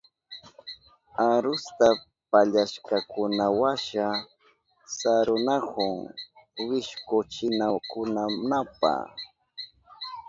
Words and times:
Arusta 1.27 1.87
pallashkankunawasha 2.31 4.05
sarunahun 4.97 5.95
wishkuchinankunapa. 6.67 8.93